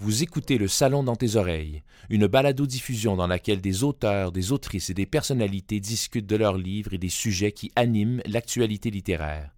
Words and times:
Vous 0.00 0.22
écoutez 0.22 0.58
Le 0.58 0.68
Salon 0.68 1.02
dans 1.02 1.16
tes 1.16 1.34
oreilles, 1.34 1.82
une 2.08 2.28
balado-diffusion 2.28 3.16
dans 3.16 3.26
laquelle 3.26 3.60
des 3.60 3.82
auteurs, 3.82 4.30
des 4.30 4.52
autrices 4.52 4.90
et 4.90 4.94
des 4.94 5.06
personnalités 5.06 5.80
discutent 5.80 6.28
de 6.28 6.36
leurs 6.36 6.56
livres 6.56 6.94
et 6.94 6.98
des 6.98 7.08
sujets 7.08 7.50
qui 7.50 7.72
animent 7.74 8.22
l'actualité 8.24 8.92
littéraire. 8.92 9.50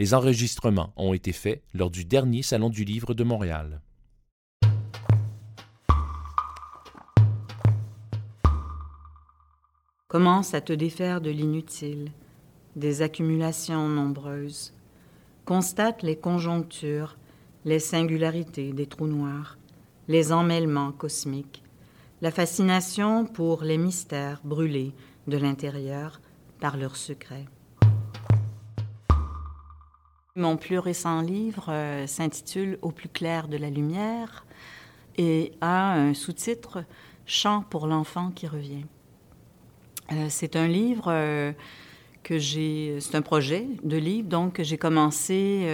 Les 0.00 0.12
enregistrements 0.12 0.92
ont 0.96 1.14
été 1.14 1.30
faits 1.30 1.62
lors 1.72 1.90
du 1.90 2.04
dernier 2.04 2.42
Salon 2.42 2.68
du 2.68 2.82
Livre 2.84 3.14
de 3.14 3.22
Montréal. 3.22 3.80
Commence 10.08 10.52
à 10.54 10.60
te 10.60 10.72
défaire 10.72 11.20
de 11.20 11.30
l'inutile, 11.30 12.10
des 12.74 13.02
accumulations 13.02 13.86
nombreuses? 13.86 14.74
Constate 15.44 16.02
les 16.02 16.16
conjonctures, 16.16 17.16
les 17.64 17.78
singularités 17.78 18.72
des 18.72 18.86
trous 18.86 19.06
noirs 19.06 19.56
les 20.08 20.32
emmêlements 20.32 20.92
cosmiques, 20.92 21.62
la 22.22 22.30
fascination 22.30 23.26
pour 23.26 23.62
les 23.62 23.78
mystères 23.78 24.40
brûlés 24.44 24.92
de 25.26 25.36
l'intérieur 25.36 26.20
par 26.60 26.76
leurs 26.76 26.96
secrets. 26.96 27.46
Mon 30.36 30.56
plus 30.56 30.78
récent 30.78 31.22
livre 31.22 31.66
euh, 31.70 32.06
s'intitule 32.06 32.78
Au 32.82 32.90
plus 32.90 33.08
clair 33.08 33.48
de 33.48 33.56
la 33.56 33.70
lumière 33.70 34.44
et 35.16 35.52
a 35.60 35.94
un 35.94 36.14
sous-titre 36.14 36.84
Chant 37.24 37.62
pour 37.62 37.86
l'enfant 37.86 38.30
qui 38.30 38.46
revient. 38.46 38.84
Euh, 40.12 40.26
c'est 40.28 40.54
un 40.54 40.68
livre 40.68 41.06
euh, 41.08 41.52
que 42.22 42.38
j'ai, 42.38 42.98
c'est 43.00 43.16
un 43.16 43.22
projet 43.22 43.66
de 43.82 43.96
livre 43.96 44.28
donc 44.28 44.54
que 44.54 44.62
j'ai 44.62 44.78
commencé 44.78 45.66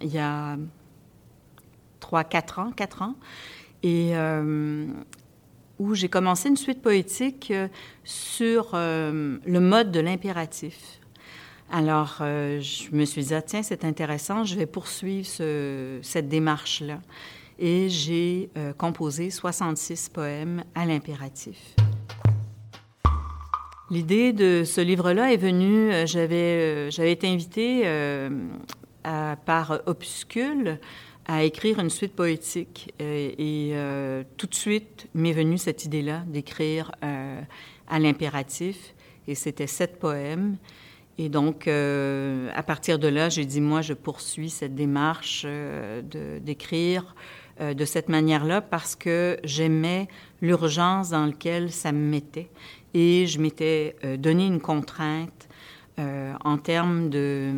il 0.00 0.08
y 0.08 0.18
a 0.18 0.56
trois, 2.06 2.22
quatre 2.22 2.60
ans, 2.60 2.70
quatre 2.70 3.02
ans, 3.02 3.16
et 3.82 4.10
euh, 4.12 4.86
où 5.80 5.94
j'ai 5.96 6.08
commencé 6.08 6.48
une 6.48 6.56
suite 6.56 6.80
poétique 6.80 7.50
euh, 7.50 7.66
sur 8.04 8.70
euh, 8.74 9.38
le 9.44 9.60
mode 9.60 9.90
de 9.90 9.98
l'impératif. 9.98 11.00
Alors, 11.68 12.18
je 12.20 12.94
me 12.94 13.04
suis 13.04 13.24
dit, 13.24 13.34
ah, 13.34 13.42
tiens, 13.42 13.64
c'est 13.64 13.84
intéressant, 13.84 14.44
je 14.44 14.54
vais 14.54 14.66
poursuivre 14.66 15.26
cette 15.26 16.28
démarche-là. 16.28 17.00
Et 17.58 17.88
j'ai 17.88 18.50
composé 18.78 19.30
66 19.30 20.10
poèmes 20.10 20.62
à 20.76 20.86
l'impératif. 20.86 21.74
L'idée 23.90 24.32
de 24.32 24.62
ce 24.64 24.80
livre-là 24.80 25.32
est 25.32 25.38
venue, 25.38 25.90
j'avais, 26.06 26.88
j'avais 26.92 27.10
été 27.10 27.26
invitée 27.26 27.82
par 29.02 29.80
Opuscule 29.86 30.78
à 31.26 31.42
écrire 31.42 31.80
une 31.80 31.90
suite 31.90 32.14
poétique. 32.14 32.94
Euh, 33.00 33.30
et, 33.36 33.70
euh, 33.72 34.22
tout 34.36 34.46
de 34.46 34.54
suite 34.54 35.08
m'est 35.14 35.32
venue 35.32 35.58
cette 35.58 35.84
idée-là 35.84 36.22
d'écrire 36.26 36.92
euh, 37.02 37.40
à 37.88 37.98
l'impératif. 37.98 38.94
Et 39.26 39.34
c'était 39.34 39.66
sept 39.66 39.98
poèmes. 39.98 40.56
Et 41.18 41.30
donc, 41.30 41.66
à 41.66 42.62
partir 42.62 42.98
de 42.98 43.08
là, 43.08 43.30
j'ai 43.30 43.46
dit, 43.46 43.62
moi, 43.62 43.80
je 43.80 43.94
poursuis 43.94 44.50
cette 44.50 44.74
démarche 44.74 45.46
d'écrire 46.42 47.14
de, 47.58 47.84
cette 47.86 48.10
manière-là 48.10 48.60
parce 48.60 48.94
que 48.94 49.38
j'aimais 49.42 50.08
l'urgence 50.42 51.08
dans 51.08 51.24
laquelle 51.24 51.72
ça 51.72 51.90
me 51.90 52.10
mettait. 52.10 52.50
Et 52.92 53.26
je 53.26 53.40
m'étais 53.40 53.96
donné 54.18 54.46
une 54.46 54.60
contrainte 54.60 55.48
en 55.96 56.58
termes 56.58 57.08
de, 57.08 57.50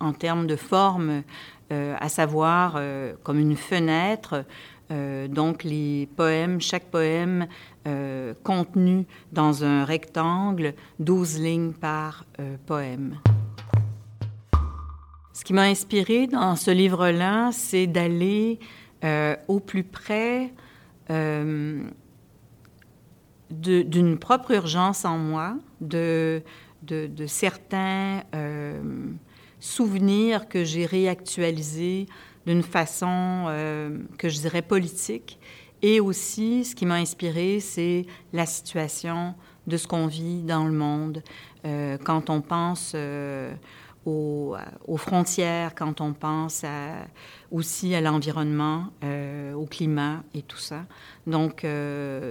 en 0.00 0.14
termes 0.14 0.46
de 0.46 0.56
forme 0.56 1.10
euh, 1.10 1.22
à 1.70 2.08
savoir 2.08 2.74
euh, 2.76 3.14
comme 3.22 3.38
une 3.38 3.56
fenêtre. 3.56 4.44
Euh, 4.90 5.28
donc 5.28 5.62
les 5.62 6.08
poèmes, 6.16 6.60
chaque 6.60 6.90
poème 6.90 7.46
contenu 8.42 9.06
dans 9.32 9.64
un 9.64 9.84
rectangle, 9.84 10.74
12 10.98 11.40
lignes 11.40 11.72
par 11.72 12.26
poème. 12.66 13.18
Ce 15.32 15.42
qui 15.44 15.54
m'a 15.54 15.62
inspiré 15.62 16.26
dans 16.26 16.56
ce 16.56 16.70
livre-là, 16.70 17.50
c'est 17.52 17.86
d'aller 17.86 18.60
au 19.48 19.60
plus 19.60 19.82
près 19.82 20.52
d'une 23.50 24.18
propre 24.20 24.50
urgence 24.52 25.04
en 25.04 25.18
moi, 25.18 25.56
de, 25.80 26.42
de 26.82 27.26
certains 27.26 28.22
souvenirs 29.60 30.48
que 30.48 30.64
j'ai 30.64 30.86
réactualisés 30.86 32.06
d'une 32.46 32.62
façon 32.62 33.44
euh, 33.48 33.98
que 34.18 34.28
je 34.28 34.40
dirais 34.40 34.62
politique. 34.62 35.38
Et 35.82 36.00
aussi, 36.00 36.64
ce 36.64 36.74
qui 36.74 36.84
m'a 36.84 36.96
inspiré, 36.96 37.60
c'est 37.60 38.06
la 38.32 38.46
situation 38.46 39.34
de 39.66 39.76
ce 39.76 39.86
qu'on 39.86 40.06
vit 40.06 40.42
dans 40.42 40.64
le 40.64 40.72
monde. 40.72 41.22
Euh, 41.64 41.96
quand 42.02 42.30
on 42.30 42.40
pense 42.40 42.92
euh, 42.94 43.54
aux, 44.06 44.56
aux, 44.86 44.96
frontières, 44.96 45.74
quand 45.74 46.00
on 46.00 46.12
pense 46.12 46.64
aussi 47.50 47.94
à 47.94 48.00
l'environnement, 48.00 48.86
au 49.54 49.66
climat 49.66 50.22
et 50.34 50.42
tout 50.42 50.58
ça. 50.58 50.84
Donc, 51.26 51.66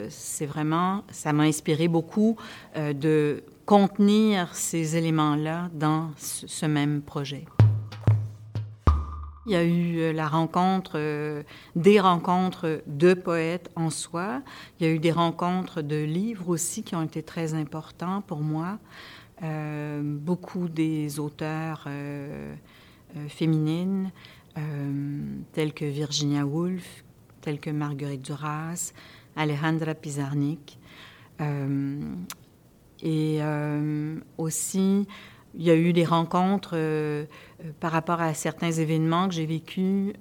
c'est 0.09 0.45
vraiment, 0.45 1.03
ça 1.11 1.33
m'a 1.33 1.43
inspiré 1.43 1.87
beaucoup 1.87 2.37
de 2.75 3.43
contenir 3.65 4.55
ces 4.55 4.97
éléments-là 4.97 5.69
dans 5.73 6.09
ce 6.17 6.65
même 6.65 7.01
projet. 7.01 7.45
Il 9.49 9.53
y 9.53 9.55
a 9.55 9.63
eu 9.63 9.97
euh, 9.97 10.13
la 10.13 10.27
rencontre, 10.27 10.91
euh, 10.95 11.41
des 11.75 11.99
rencontres 11.99 12.83
de 12.85 13.15
poètes 13.15 13.71
en 13.75 13.89
soi. 13.89 14.43
Il 14.79 14.85
y 14.85 14.89
a 14.89 14.93
eu 14.93 14.99
des 14.99 15.11
rencontres 15.11 15.81
de 15.81 15.95
livres 15.95 16.49
aussi 16.49 16.83
qui 16.83 16.95
ont 16.95 17.01
été 17.01 17.23
très 17.23 17.55
importants 17.55 18.21
pour 18.21 18.41
moi. 18.41 18.77
Euh, 19.41 20.01
beaucoup 20.03 20.67
des 20.67 21.19
auteurs 21.19 21.87
féminines, 23.27 24.11
tels 25.53 25.73
que 25.73 25.85
Virginia 25.85 26.45
Woolf, 26.45 27.03
tels 27.41 27.59
que 27.59 27.69
Marguerite 27.69 28.21
Duras, 28.21 28.93
Alejandra 29.35 29.95
Pizarnik. 29.95 30.77
Et 33.01 33.37
euh, 33.41 34.15
aussi, 34.37 35.07
il 35.55 35.63
y 35.63 35.71
a 35.71 35.75
eu 35.75 35.93
des 35.93 36.05
rencontres 36.05 36.71
euh, 36.73 37.25
euh, 37.63 37.71
par 37.79 37.91
rapport 37.91 38.21
à 38.21 38.33
certains 38.33 38.71
événements 38.71 39.27
que 39.27 39.33
j'ai 39.35 39.45
vécus 39.45 40.13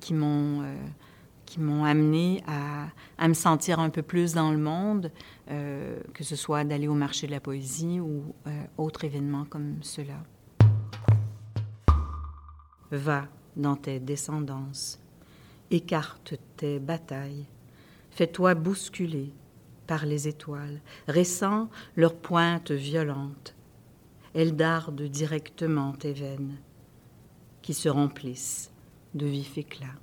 qui 0.00 0.14
m'ont 0.14 0.64
qui 1.54 1.60
m'ont 1.60 1.84
amené 1.84 2.42
à, 2.48 2.88
à, 3.16 3.28
me 3.28 3.34
sentir 3.34 3.78
un 3.78 3.88
peu 3.88 4.02
plus 4.02 4.34
dans 4.34 4.50
le 4.50 4.58
monde, 4.58 5.12
que 5.46 6.24
ce 6.24 6.34
soit 6.34 6.64
d'aller 6.64 6.88
au 6.88 6.94
marché 6.94 7.28
de 7.28 7.32
la 7.32 7.38
poésie 7.38 8.00
ou 8.00 8.34
autres 8.76 9.04
événements 9.04 9.44
comme 9.44 9.76
cela. 9.80 10.24
Va 12.90 13.28
dans 13.54 13.76
tes 13.76 14.00
descendances, 14.00 14.98
écarte 15.70 16.34
tes 16.56 16.80
batailles, 16.80 17.46
fais-toi 18.10 18.56
bousculer, 18.56 19.32
par 19.86 20.06
les 20.06 20.26
étoiles, 20.26 20.80
ressent 21.06 21.68
leurs 21.94 22.16
pointes 22.16 22.72
violentes. 22.72 23.54
Elles 24.34 24.56
dardent 24.56 25.02
directement 25.02 25.92
tes 25.92 26.14
veines, 26.14 26.56
qui 27.62 27.74
se 27.74 27.88
remplissent 27.88 28.72
de 29.14 29.26
vif 29.26 29.56
éclat. 29.56 29.94